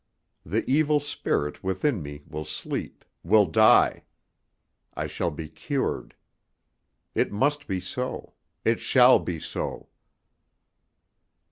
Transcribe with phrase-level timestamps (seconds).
[0.43, 4.05] The evil spirit within me will sleep, will die.
[4.95, 6.15] I shall be cured.
[7.13, 8.33] It must be so
[8.65, 9.89] it shall be so.